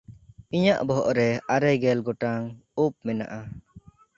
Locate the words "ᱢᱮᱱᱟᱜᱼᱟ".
3.05-3.39